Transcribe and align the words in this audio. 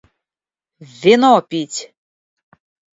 Вино 0.99 1.33
пить! 1.49 1.79